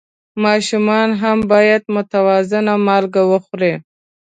[0.43, 3.73] ماشومان هم باید متوازن مالګه وخوري.